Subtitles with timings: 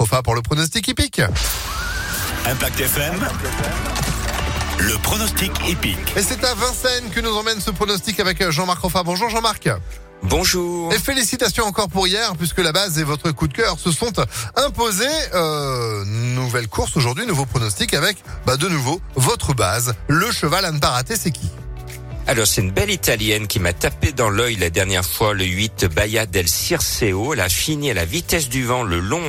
[0.00, 1.20] Enfin pour le pronostic hippique.
[2.46, 3.14] Impact FM.
[4.78, 6.16] Le pronostic épique.
[6.16, 9.02] Et c'est à Vincennes que nous emmène ce pronostic avec Jean-Marc Roffa.
[9.02, 9.68] Bonjour Jean-Marc.
[10.22, 10.92] Bonjour.
[10.92, 14.12] Et félicitations encore pour hier, puisque la base et votre coup de cœur se sont
[14.54, 15.04] imposés.
[15.34, 19.94] Euh, nouvelle course aujourd'hui, nouveau pronostic avec, bah, de nouveau, votre base.
[20.06, 21.50] Le cheval à ne pas rater, c'est qui?
[22.28, 25.86] Alors c'est une belle italienne qui m'a tapé dans l'œil la dernière fois, le 8
[25.86, 27.32] Baia del Circeo.
[27.32, 29.22] Elle a fini à la vitesse du vent le long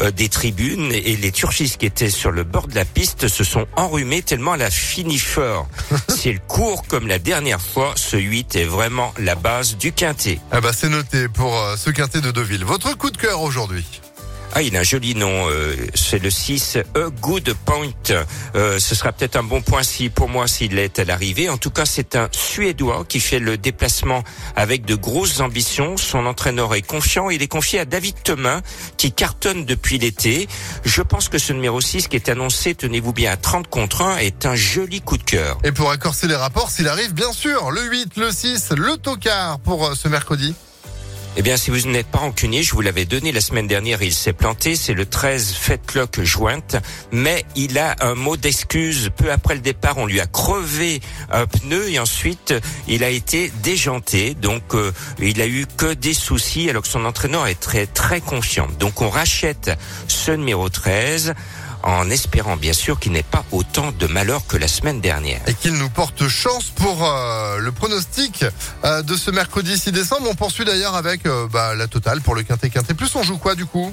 [0.00, 3.42] euh, des tribunes et les turchistes qui étaient sur le bord de la piste se
[3.42, 5.66] sont enrhumés tellement elle a fini fort.
[6.08, 10.38] si elle court comme la dernière fois, ce 8 est vraiment la base du quintet.
[10.52, 12.64] Ah bah c'est noté pour euh, ce quintet de Deauville.
[12.64, 13.84] Votre coup de cœur aujourd'hui?
[14.56, 15.48] Ah, il a un joli nom.
[15.48, 17.90] Euh, c'est le 6 A Good Point.
[18.54, 21.48] Euh, ce sera peut-être un bon point si pour moi s'il est à l'arrivée.
[21.48, 24.22] En tout cas, c'est un Suédois qui fait le déplacement
[24.54, 25.96] avec de grosses ambitions.
[25.96, 27.30] Son entraîneur est confiant.
[27.30, 28.60] Il est confié à David Thomas
[28.96, 30.48] qui cartonne depuis l'été.
[30.84, 34.18] Je pense que ce numéro 6 qui est annoncé, tenez-vous bien, à 30 contre 1
[34.18, 35.58] est un joli coup de cœur.
[35.64, 39.58] Et pour accorcer les rapports, s'il arrive, bien sûr, le 8, le 6, le tocard
[39.58, 40.54] pour euh, ce mercredi.
[41.36, 44.14] Eh bien, si vous n'êtes pas rancunier, je vous l'avais donné la semaine dernière, il
[44.14, 46.76] s'est planté, c'est le 13 Fetlock jointe,
[47.10, 49.10] mais il a un mot d'excuse.
[49.16, 51.00] Peu après le départ, on lui a crevé
[51.32, 52.54] un pneu et ensuite,
[52.86, 54.34] il a été déjanté.
[54.34, 58.20] Donc, euh, il a eu que des soucis alors que son entraîneur est très, très
[58.20, 58.68] confiant.
[58.78, 59.72] Donc, on rachète
[60.06, 61.34] ce numéro 13
[61.84, 65.40] en espérant bien sûr qu'il n'ait pas autant de malheur que la semaine dernière.
[65.46, 68.44] Et qu'il nous porte chance pour euh, le pronostic
[68.84, 70.26] euh, de ce mercredi 6 décembre.
[70.28, 72.94] On poursuit d'ailleurs avec euh, bah, la totale pour le Quintet Quintet.
[72.94, 73.92] Plus on joue quoi du coup?